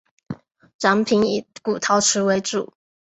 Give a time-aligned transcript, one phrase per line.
[0.79, 2.73] 展品以古陶瓷为主。